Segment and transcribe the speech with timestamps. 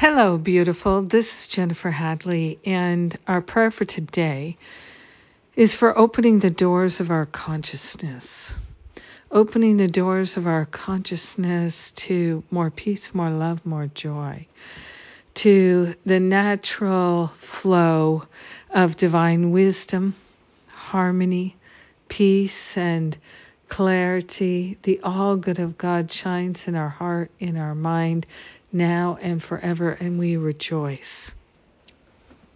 [0.00, 1.02] Hello, beautiful.
[1.02, 4.56] This is Jennifer Hadley, and our prayer for today
[5.54, 8.56] is for opening the doors of our consciousness.
[9.30, 14.46] Opening the doors of our consciousness to more peace, more love, more joy,
[15.34, 18.22] to the natural flow
[18.70, 20.14] of divine wisdom,
[20.70, 21.56] harmony,
[22.08, 23.18] peace, and
[23.70, 24.76] clarity.
[24.82, 28.26] The all good of God shines in our heart, in our mind,
[28.70, 31.32] now and forever, and we rejoice.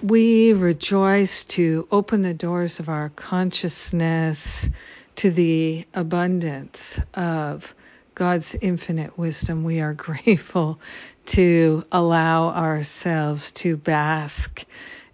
[0.03, 4.69] We rejoice to open the doors of our consciousness
[5.16, 7.75] to the abundance of
[8.15, 9.65] God's infinite wisdom.
[9.65, 10.78] We are grateful
[11.27, 14.65] to allow ourselves to bask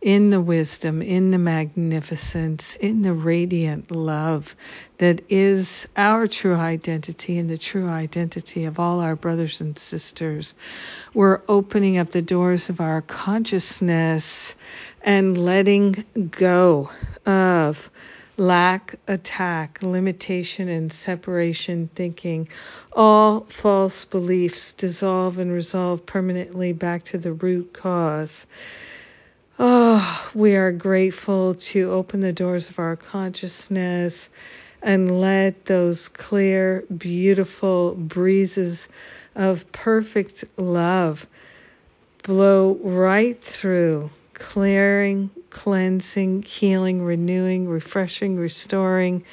[0.01, 4.57] in the wisdom, in the magnificence, in the radiant love
[4.97, 10.55] that is our true identity and the true identity of all our brothers and sisters.
[11.13, 14.55] We're opening up the doors of our consciousness
[15.03, 16.91] and letting go
[17.27, 17.91] of
[18.39, 22.49] lack, attack, limitation, and separation thinking.
[22.95, 28.47] All false beliefs dissolve and resolve permanently back to the root cause.
[29.63, 34.31] Oh, we are grateful to open the doors of our consciousness
[34.81, 38.89] and let those clear, beautiful breezes
[39.35, 41.27] of perfect love
[42.23, 49.25] blow right through, clearing, cleansing, healing, renewing, refreshing, restoring,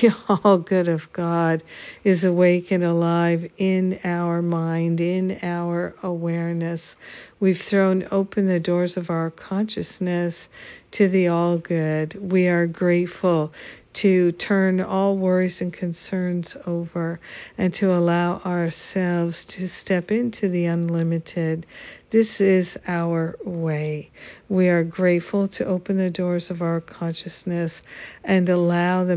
[0.00, 1.62] the all good of God
[2.04, 6.96] is awake and alive in our mind, in our awareness.
[7.38, 10.48] We've thrown open the doors of our consciousness
[10.92, 12.14] to the all good.
[12.14, 13.52] We are grateful
[13.92, 17.18] to turn all worries and concerns over
[17.58, 21.66] and to allow ourselves to step into the unlimited.
[22.10, 24.10] This is our way.
[24.48, 27.82] We are grateful to open the doors of our consciousness
[28.22, 29.16] and allow the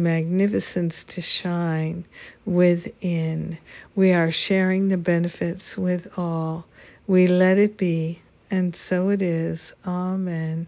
[0.64, 2.06] to shine
[2.46, 3.58] within.
[3.96, 6.66] We are sharing the benefits with all.
[7.06, 9.74] We let it be, and so it is.
[9.86, 10.68] Amen.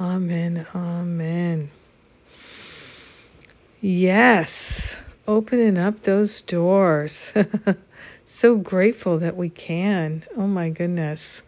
[0.00, 0.66] Amen.
[0.74, 1.70] Amen.
[3.80, 4.96] Yes,
[5.28, 7.30] opening up those doors.
[8.26, 10.24] so grateful that we can.
[10.36, 11.42] Oh my goodness.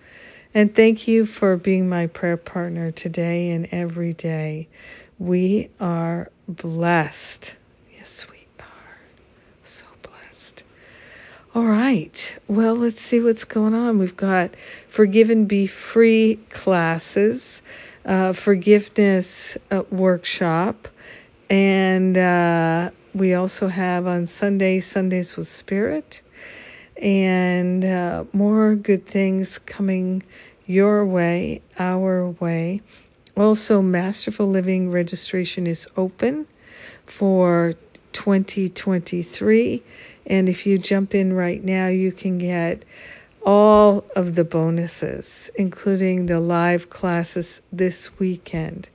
[0.55, 4.69] And thank you for being my prayer partner today and every day.
[5.19, 7.55] We are blessed.
[7.95, 8.99] Yes, we are.
[9.65, 10.65] So blessed.
[11.55, 12.39] All right.
[12.49, 13.99] Well, let's see what's going on.
[13.99, 14.51] We've got
[14.89, 17.63] Forgive and Be Free classes,
[18.05, 20.89] uh, forgiveness uh, workshop
[21.49, 26.23] and uh, we also have on Sunday, Sundays with Spirit,
[27.01, 30.23] and uh, more good things coming
[30.67, 32.83] your way, our way.
[33.37, 36.47] Also, Masterful Living registration is open
[37.05, 37.75] for
[38.13, 39.83] 2023.
[40.27, 42.85] And if you jump in right now, you can get
[43.45, 48.89] all of the bonuses, including the live classes this weekend.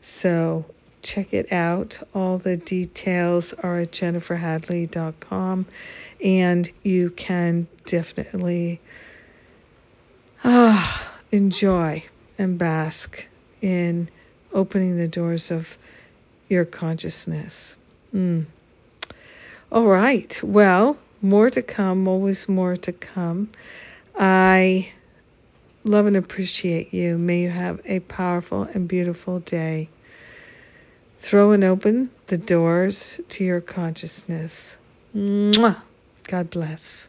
[0.00, 0.64] So
[1.02, 2.02] check it out.
[2.14, 5.66] All the details are at jenniferhadley.com,
[6.24, 8.80] and you can definitely
[10.44, 12.04] ah, enjoy
[12.38, 13.26] and bask
[13.62, 14.10] in
[14.52, 15.78] opening the doors of
[16.48, 17.74] your consciousness.
[18.14, 18.44] Mm.
[19.70, 20.38] All right.
[20.42, 23.48] Well, more to come, always more to come.
[24.18, 24.92] I
[25.84, 27.16] love and appreciate you.
[27.16, 29.88] May you have a powerful and beautiful day
[31.20, 34.76] throwing open the doors to your consciousness.
[35.16, 35.80] Mwah.
[36.24, 37.08] God bless.